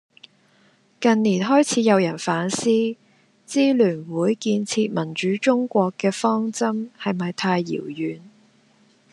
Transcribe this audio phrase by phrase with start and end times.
[0.99, 2.63] 近年開始有人反思，
[3.45, 8.19] 支聯會「建設民主中國」嘅方針係咪太遙遠